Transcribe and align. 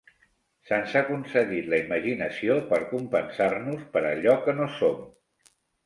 Se'ns 0.69 0.95
ha 0.95 1.03
concedit 1.09 1.69
la 1.75 1.81
imaginació 1.85 2.57
per 2.73 2.81
compensar-nos 2.97 3.87
per 3.95 4.07
allò 4.15 4.39
que 4.49 4.61
no 4.63 4.75
som. 4.83 5.03